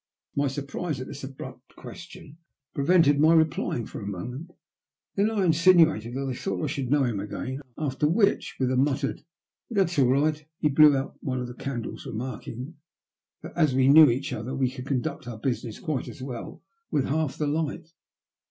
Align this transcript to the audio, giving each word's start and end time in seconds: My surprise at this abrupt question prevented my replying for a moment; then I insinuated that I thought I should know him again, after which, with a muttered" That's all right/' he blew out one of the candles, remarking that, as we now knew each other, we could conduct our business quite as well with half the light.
My 0.35 0.47
surprise 0.47 0.99
at 0.99 1.05
this 1.05 1.23
abrupt 1.23 1.75
question 1.75 2.39
prevented 2.73 3.19
my 3.19 3.35
replying 3.35 3.85
for 3.85 4.01
a 4.01 4.07
moment; 4.07 4.49
then 5.13 5.29
I 5.29 5.45
insinuated 5.45 6.15
that 6.15 6.27
I 6.27 6.33
thought 6.33 6.63
I 6.63 6.65
should 6.65 6.89
know 6.89 7.03
him 7.03 7.19
again, 7.19 7.61
after 7.77 8.07
which, 8.07 8.55
with 8.59 8.71
a 8.71 8.75
muttered" 8.75 9.21
That's 9.69 9.99
all 9.99 10.07
right/' 10.07 10.43
he 10.57 10.69
blew 10.69 10.97
out 10.97 11.17
one 11.21 11.39
of 11.39 11.45
the 11.45 11.53
candles, 11.53 12.07
remarking 12.07 12.77
that, 13.43 13.53
as 13.55 13.75
we 13.75 13.87
now 13.87 13.93
knew 14.05 14.09
each 14.09 14.33
other, 14.33 14.55
we 14.55 14.71
could 14.71 14.87
conduct 14.87 15.27
our 15.27 15.37
business 15.37 15.77
quite 15.79 16.07
as 16.07 16.19
well 16.23 16.63
with 16.89 17.05
half 17.05 17.37
the 17.37 17.45
light. 17.45 17.89